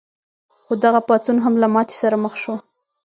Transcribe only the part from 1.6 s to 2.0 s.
له ماتې